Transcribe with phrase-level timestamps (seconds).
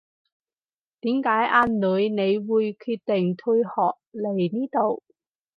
[1.01, 5.03] 點解阿女你會決定退學嚟呢度